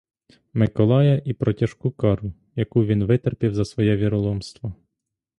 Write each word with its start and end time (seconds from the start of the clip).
Миколая 0.53 1.17
і 1.25 1.33
про 1.33 1.53
тяжку 1.59 1.91
кару, 1.91 2.33
яку 2.55 2.85
він 2.85 3.03
витерпів 3.03 3.55
за 3.55 3.65
своє 3.65 3.95
віроломство. 3.97 4.73